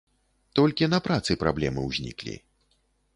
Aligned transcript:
Толькі 0.59 0.87
на 0.93 0.99
працы 1.07 1.37
праблемы 1.43 1.81
ўзніклі. 1.91 2.35